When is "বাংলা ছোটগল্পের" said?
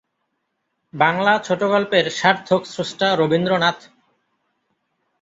0.93-2.05